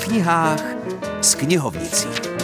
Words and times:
knihách 0.00 0.64
s 1.20 1.34
knihovnicí. 1.34 2.39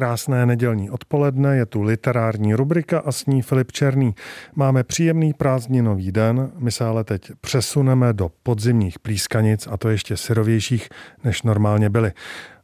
Krásné 0.00 0.46
nedělní 0.46 0.90
odpoledne, 0.90 1.56
je 1.56 1.66
tu 1.66 1.82
literární 1.82 2.54
rubrika 2.54 2.98
a 2.98 3.12
s 3.12 3.26
ní 3.26 3.42
Filip 3.42 3.72
Černý. 3.72 4.14
Máme 4.54 4.84
příjemný 4.84 5.32
prázdninový 5.32 6.12
den, 6.12 6.52
my 6.58 6.72
se 6.72 6.84
ale 6.84 7.04
teď 7.04 7.32
přesuneme 7.40 8.12
do 8.12 8.30
podzimních 8.42 8.98
plískanic 8.98 9.68
a 9.70 9.76
to 9.76 9.88
ještě 9.88 10.16
syrovějších, 10.16 10.88
než 11.24 11.42
normálně 11.42 11.90
byly. 11.90 12.12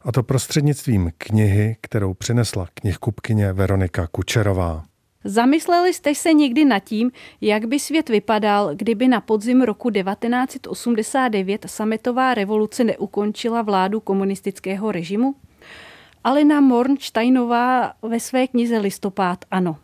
A 0.01 0.11
to 0.11 0.23
prostřednictvím 0.23 1.11
knihy, 1.17 1.77
kterou 1.81 2.13
přinesla 2.13 2.67
knihkupkyně 2.73 3.53
Veronika 3.53 4.07
Kučerová. 4.07 4.83
Zamysleli 5.23 5.93
jste 5.93 6.15
se 6.15 6.33
někdy 6.33 6.65
nad 6.65 6.79
tím, 6.79 7.11
jak 7.41 7.65
by 7.65 7.79
svět 7.79 8.09
vypadal, 8.09 8.75
kdyby 8.75 9.07
na 9.07 9.21
podzim 9.21 9.61
roku 9.61 9.89
1989 9.89 11.65
sametová 11.69 12.33
revoluce 12.33 12.83
neukončila 12.83 13.61
vládu 13.61 13.99
komunistického 13.99 14.91
režimu? 14.91 15.35
Alena 16.23 16.61
Mornsteinová 16.61 17.93
ve 18.01 18.19
své 18.19 18.47
knize 18.47 18.77
Listopád 18.77 19.45
ano. 19.51 19.77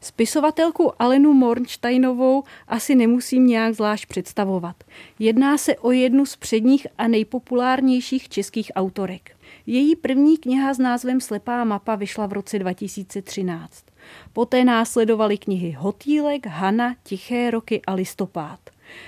Spisovatelku 0.00 1.02
Alenu 1.02 1.32
Mornsteinovou 1.32 2.44
asi 2.68 2.94
nemusím 2.94 3.46
nějak 3.46 3.74
zvlášť 3.74 4.06
představovat. 4.06 4.84
Jedná 5.18 5.58
se 5.58 5.76
o 5.76 5.90
jednu 5.90 6.26
z 6.26 6.36
předních 6.36 6.86
a 6.98 7.08
nejpopulárnějších 7.08 8.28
českých 8.28 8.72
autorek. 8.74 9.36
Její 9.66 9.96
první 9.96 10.38
kniha 10.38 10.74
s 10.74 10.78
názvem 10.78 11.20
Slepá 11.20 11.64
mapa 11.64 11.94
vyšla 11.94 12.26
v 12.26 12.32
roce 12.32 12.58
2013. 12.58 13.84
Poté 14.32 14.64
následovaly 14.64 15.38
knihy 15.38 15.70
Hotýlek, 15.70 16.46
Hana, 16.46 16.94
Tiché 17.02 17.50
roky 17.50 17.82
a 17.86 17.94
Listopád. 17.94 18.60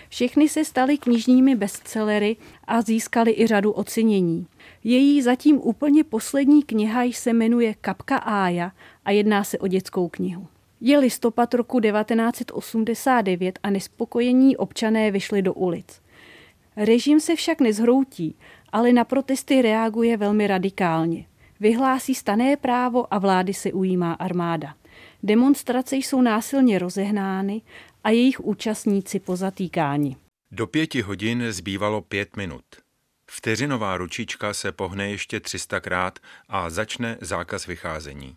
Všechny 0.09 0.49
se 0.49 0.65
staly 0.65 0.99
knižními 0.99 1.55
bestsellery 1.55 2.37
a 2.65 2.83
získaly 2.83 3.35
i 3.39 3.47
řadu 3.47 3.73
ocenění. 3.73 4.47
Její 4.85 5.23
zatím 5.23 5.61
úplně 5.63 6.05
poslední 6.05 6.63
kniha 6.63 7.03
se 7.13 7.33
jmenuje 7.33 7.75
Kapka 7.81 8.17
Ája 8.17 8.73
a 9.05 9.11
jedná 9.11 9.45
se 9.45 9.59
o 9.59 9.67
dětskou 9.67 10.09
knihu. 10.09 10.47
Je 10.81 10.99
listopad 10.99 11.55
roku 11.55 11.81
1989 11.81 13.59
a 13.63 13.71
nespokojení 13.71 14.57
občané 14.57 15.11
vyšli 15.11 15.43
do 15.43 15.55
ulic. 15.55 16.01
Režim 16.77 17.21
se 17.21 17.37
však 17.37 17.61
nezhroutí, 17.61 18.35
ale 18.73 18.93
na 18.93 19.05
protesty 19.05 19.63
reaguje 19.63 20.17
velmi 20.17 20.47
radikálně. 20.47 21.27
Vyhlásí 21.61 22.15
stané 22.15 22.57
právo 22.57 23.15
a 23.15 23.19
vlády 23.19 23.55
se 23.55 23.73
ujímá 23.73 24.13
armáda. 24.13 24.75
Demonstrace 25.23 25.97
jsou 25.97 26.21
násilně 26.21 26.79
rozehnány 26.79 27.61
a 28.05 28.11
jejich 28.11 28.41
účastníci 28.41 29.21
pozatýkáni. 29.21 30.17
Do 30.51 30.67
pěti 30.67 31.03
hodin 31.03 31.53
zbývalo 31.53 32.01
pět 32.01 32.37
minut. 32.37 32.65
Vteřinová 33.27 33.97
ručička 33.97 34.55
se 34.55 34.73
pohne 34.73 35.11
ještě 35.11 35.39
300krát 35.39 36.13
a 36.49 36.71
začne 36.71 37.19
zákaz 37.21 37.67
vycházení. 37.67 38.37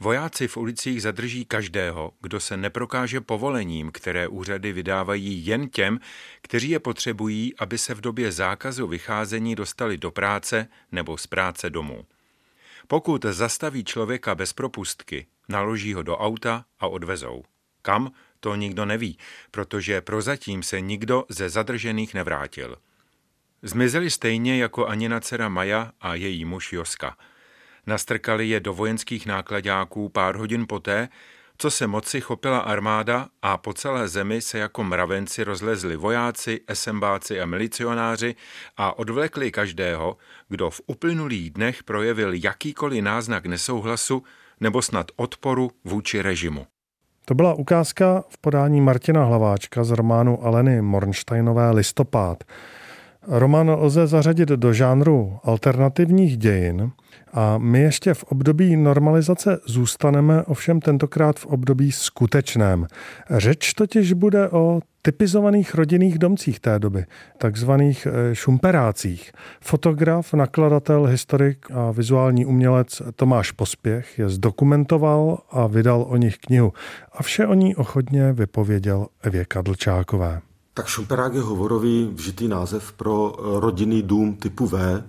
Vojáci 0.00 0.48
v 0.48 0.56
ulicích 0.56 1.02
zadrží 1.02 1.44
každého, 1.44 2.12
kdo 2.20 2.40
se 2.40 2.56
neprokáže 2.56 3.20
povolením, 3.20 3.90
které 3.92 4.28
úřady 4.28 4.72
vydávají 4.72 5.46
jen 5.46 5.68
těm, 5.68 6.00
kteří 6.42 6.70
je 6.70 6.80
potřebují, 6.80 7.56
aby 7.58 7.78
se 7.78 7.94
v 7.94 8.00
době 8.00 8.32
zákazu 8.32 8.86
vycházení 8.86 9.54
dostali 9.54 9.98
do 9.98 10.10
práce 10.10 10.68
nebo 10.92 11.16
z 11.16 11.26
práce 11.26 11.70
domů. 11.70 12.06
Pokud 12.86 13.24
zastaví 13.24 13.84
člověka 13.84 14.34
bez 14.34 14.52
propustky, 14.52 15.26
naloží 15.48 15.94
ho 15.94 16.02
do 16.02 16.16
auta 16.16 16.64
a 16.78 16.88
odvezou. 16.88 17.44
Kam? 17.82 18.12
To 18.46 18.54
nikdo 18.54 18.86
neví, 18.86 19.18
protože 19.50 20.00
prozatím 20.00 20.62
se 20.62 20.80
nikdo 20.80 21.24
ze 21.28 21.48
zadržených 21.48 22.14
nevrátil. 22.14 22.76
Zmizeli 23.62 24.10
stejně 24.10 24.58
jako 24.58 24.86
Anina 24.86 25.20
dcera 25.20 25.48
Maja 25.48 25.92
a 26.00 26.14
její 26.14 26.44
muž 26.44 26.72
Joska. 26.72 27.16
Nastrkali 27.86 28.48
je 28.48 28.60
do 28.60 28.72
vojenských 28.74 29.26
nákladáků 29.26 30.08
pár 30.08 30.36
hodin 30.36 30.66
poté, 30.68 31.08
co 31.58 31.70
se 31.70 31.86
moci 31.86 32.20
chopila 32.20 32.58
armáda 32.58 33.28
a 33.42 33.56
po 33.56 33.72
celé 33.72 34.08
zemi 34.08 34.40
se 34.40 34.58
jako 34.58 34.84
mravenci 34.84 35.44
rozlezli 35.44 35.96
vojáci, 35.96 36.60
esembáci 36.66 37.40
a 37.40 37.46
milicionáři 37.46 38.34
a 38.76 38.98
odvlekli 38.98 39.52
každého, 39.52 40.16
kdo 40.48 40.70
v 40.70 40.80
uplynulých 40.86 41.50
dnech 41.50 41.82
projevil 41.82 42.34
jakýkoliv 42.34 43.04
náznak 43.04 43.46
nesouhlasu 43.46 44.22
nebo 44.60 44.82
snad 44.82 45.06
odporu 45.16 45.70
vůči 45.84 46.22
režimu. 46.22 46.66
To 47.28 47.34
byla 47.34 47.54
ukázka 47.54 48.24
v 48.28 48.38
podání 48.38 48.80
Martina 48.80 49.24
Hlaváčka 49.24 49.84
z 49.84 49.90
románu 49.90 50.44
Aleny 50.44 50.82
Mornsteinové 50.82 51.70
Listopád. 51.70 52.44
Román 53.28 53.70
lze 53.70 54.06
zařadit 54.06 54.48
do 54.48 54.72
žánru 54.72 55.38
alternativních 55.42 56.36
dějin 56.36 56.90
a 57.32 57.58
my 57.58 57.80
ještě 57.80 58.14
v 58.14 58.24
období 58.24 58.76
normalizace 58.76 59.58
zůstaneme, 59.66 60.42
ovšem 60.42 60.80
tentokrát 60.80 61.38
v 61.38 61.46
období 61.46 61.92
skutečném. 61.92 62.86
Řeč 63.30 63.72
totiž 63.72 64.12
bude 64.12 64.48
o 64.48 64.80
typizovaných 65.02 65.74
rodinných 65.74 66.18
domcích 66.18 66.60
té 66.60 66.78
doby, 66.78 67.04
takzvaných 67.38 68.06
eh, 68.06 68.34
šumperácích. 68.34 69.32
Fotograf, 69.60 70.34
nakladatel, 70.34 71.04
historik 71.04 71.66
a 71.70 71.90
vizuální 71.90 72.46
umělec 72.46 73.02
Tomáš 73.16 73.52
Pospěch 73.52 74.18
je 74.18 74.28
zdokumentoval 74.28 75.38
a 75.50 75.66
vydal 75.66 76.06
o 76.08 76.16
nich 76.16 76.38
knihu. 76.38 76.72
A 77.12 77.22
vše 77.22 77.46
o 77.46 77.54
ní 77.54 77.76
ochotně 77.76 78.32
vypověděl 78.32 79.06
Evě 79.22 79.44
Kadlčákové. 79.44 80.40
Tak 80.76 80.86
Šumperák 80.86 81.34
je 81.34 81.40
hovorový 81.40 82.10
vžitý 82.14 82.48
název 82.48 82.92
pro 82.92 83.36
rodinný 83.38 84.02
dům 84.02 84.36
typu 84.36 84.66
V. 84.66 85.04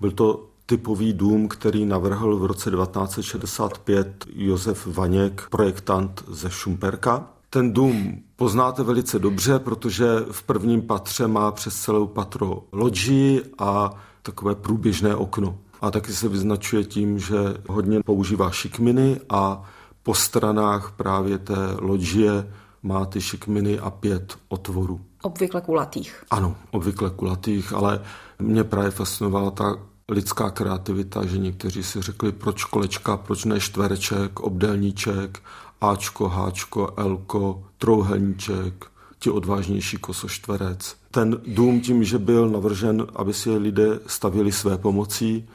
Byl 0.00 0.10
to 0.10 0.46
typový 0.66 1.12
dům, 1.12 1.48
který 1.48 1.86
navrhl 1.86 2.36
v 2.36 2.46
roce 2.46 2.70
1965 2.70 4.26
Josef 4.34 4.86
Vaněk, 4.86 5.46
projektant 5.50 6.24
ze 6.28 6.50
Šumperka. 6.50 7.30
Ten 7.50 7.72
dům 7.72 8.22
poznáte 8.36 8.82
velice 8.82 9.18
dobře, 9.18 9.58
protože 9.58 10.06
v 10.30 10.42
prvním 10.42 10.82
patře 10.82 11.26
má 11.26 11.50
přes 11.52 11.80
celou 11.80 12.06
patro 12.06 12.62
loďi 12.72 13.42
a 13.58 13.90
takové 14.22 14.54
průběžné 14.54 15.14
okno. 15.14 15.58
A 15.80 15.90
taky 15.90 16.12
se 16.12 16.28
vyznačuje 16.28 16.84
tím, 16.84 17.18
že 17.18 17.36
hodně 17.68 18.02
používá 18.02 18.50
šikminy 18.50 19.20
a 19.28 19.62
po 20.02 20.14
stranách 20.14 20.92
právě 20.96 21.38
té 21.38 21.76
loďie 21.78 22.52
má 22.82 23.04
ty 23.04 23.20
šikminy 23.20 23.78
a 23.78 23.90
pět 23.90 24.38
otvorů. 24.48 25.00
Obvykle 25.22 25.60
kulatých. 25.60 26.24
Ano, 26.30 26.56
obvykle 26.70 27.10
kulatých, 27.10 27.72
ale 27.72 28.00
mě 28.38 28.64
právě 28.64 28.90
fascinovala 28.90 29.50
ta 29.50 29.76
lidská 30.08 30.50
kreativita, 30.50 31.26
že 31.26 31.38
někteří 31.38 31.82
si 31.82 32.02
řekli, 32.02 32.32
proč 32.32 32.64
kolečka, 32.64 33.16
proč 33.16 33.44
ne 33.44 33.60
čtvereček, 33.60 34.40
obdelníček, 34.40 35.42
Ačko, 35.80 36.28
Háčko, 36.28 36.94
Lko, 36.96 37.62
trouhelníček, 37.78 38.86
ti 39.18 39.30
odvážnější 39.30 39.96
kosoštverec. 39.96 40.96
Ten 41.10 41.40
dům 41.46 41.80
tím, 41.80 42.04
že 42.04 42.18
byl 42.18 42.48
navržen, 42.48 43.06
aby 43.16 43.34
si 43.34 43.56
lidé 43.56 44.00
stavili 44.06 44.52
své 44.52 44.78
pomocí, 44.78 45.48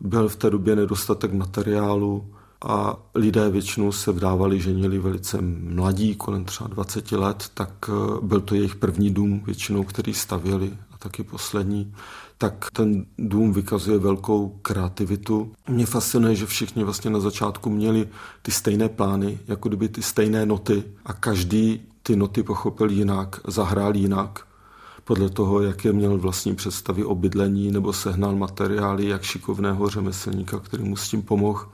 byl 0.00 0.28
v 0.28 0.36
té 0.36 0.50
době 0.50 0.76
nedostatek 0.76 1.32
materiálu, 1.32 2.34
a 2.64 2.96
lidé 3.14 3.50
většinou 3.50 3.92
se 3.92 4.12
vdávali, 4.12 4.60
ženili 4.60 4.98
velice 4.98 5.38
mladí, 5.40 6.14
kolem 6.14 6.44
třeba 6.44 6.68
20 6.68 7.12
let, 7.12 7.50
tak 7.54 7.70
eh, 7.88 7.92
byl 8.22 8.40
to 8.40 8.54
jejich 8.54 8.74
první 8.74 9.10
dům 9.10 9.42
většinou, 9.46 9.84
který 9.84 10.14
stavěli 10.14 10.72
a 10.92 10.98
taky 10.98 11.22
poslední 11.22 11.92
tak 12.38 12.66
ten 12.72 13.06
dům 13.18 13.52
vykazuje 13.52 13.98
velkou 13.98 14.58
kreativitu. 14.62 15.52
Mě 15.68 15.86
fascinuje, 15.86 16.34
že 16.34 16.46
všichni 16.46 16.84
vlastně 16.84 17.10
na 17.10 17.20
začátku 17.20 17.70
měli 17.70 18.08
ty 18.42 18.50
stejné 18.50 18.88
plány, 18.88 19.38
jako 19.48 19.68
kdyby 19.68 19.88
ty 19.88 20.02
stejné 20.02 20.46
noty 20.46 20.82
a 21.04 21.12
každý 21.12 21.80
ty 22.02 22.16
noty 22.16 22.42
pochopil 22.42 22.90
jinak, 22.90 23.40
zahrál 23.46 23.96
jinak 23.96 24.46
podle 25.04 25.28
toho, 25.28 25.62
jaké 25.62 25.92
měl 25.92 26.18
vlastní 26.18 26.54
představy 26.54 27.04
o 27.04 27.14
bydlení 27.14 27.70
nebo 27.70 27.92
sehnal 27.92 28.36
materiály 28.36 29.08
jak 29.08 29.22
šikovného 29.22 29.88
řemeslníka, 29.88 30.58
který 30.58 30.84
mu 30.84 30.96
s 30.96 31.08
tím 31.08 31.22
pomohl. 31.22 31.68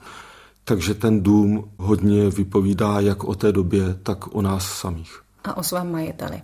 Takže 0.65 0.95
ten 0.95 1.23
dům 1.23 1.71
hodně 1.77 2.31
vypovídá 2.31 3.01
jak 3.01 3.25
o 3.25 3.35
té 3.35 3.53
době, 3.53 3.95
tak 4.03 4.35
o 4.35 4.43
nás 4.43 4.79
samých. 4.79 5.23
A 5.45 5.57
o 5.57 5.63
svém 5.63 5.93
majiteli. 5.93 6.43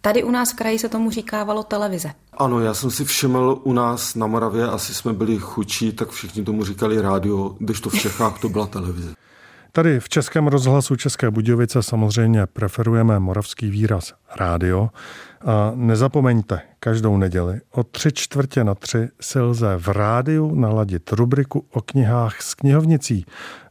Tady 0.00 0.24
u 0.24 0.30
nás 0.30 0.52
v 0.52 0.56
kraji 0.56 0.78
se 0.78 0.88
tomu 0.88 1.10
říkávalo 1.10 1.62
televize. 1.62 2.10
Ano, 2.32 2.60
já 2.60 2.74
jsem 2.74 2.90
si 2.90 3.04
všiml 3.04 3.60
u 3.62 3.72
nás 3.72 4.14
na 4.14 4.26
Moravě, 4.26 4.64
asi 4.64 4.94
jsme 4.94 5.12
byli 5.12 5.38
chučí, 5.38 5.92
tak 5.92 6.10
všichni 6.10 6.44
tomu 6.44 6.64
říkali 6.64 7.00
rádio, 7.00 7.56
když 7.58 7.80
to 7.80 7.90
v 7.90 7.98
Čechách 7.98 8.40
to 8.40 8.48
byla 8.48 8.66
televize. 8.66 9.14
Tady 9.76 10.00
v 10.00 10.08
Českém 10.08 10.46
rozhlasu 10.46 10.96
České 10.96 11.30
Budějovice 11.30 11.82
samozřejmě 11.82 12.46
preferujeme 12.46 13.18
moravský 13.20 13.70
výraz 13.70 14.12
rádio. 14.36 14.90
A 15.46 15.72
nezapomeňte, 15.74 16.60
každou 16.80 17.16
neděli 17.16 17.60
o 17.70 17.84
tři 17.84 18.12
čtvrtě 18.12 18.64
na 18.64 18.74
tři 18.74 19.08
si 19.20 19.40
lze 19.40 19.76
v 19.78 19.88
rádiu 19.88 20.54
naladit 20.54 21.12
rubriku 21.12 21.66
o 21.72 21.80
knihách 21.80 22.42
s 22.42 22.54
knihovnicí. 22.54 23.26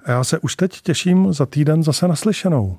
A 0.05 0.11
já 0.11 0.23
se 0.23 0.39
už 0.39 0.55
teď 0.55 0.81
těším 0.81 1.33
za 1.33 1.45
týden 1.45 1.83
zase 1.83 2.07
naslyšenou. 2.07 2.77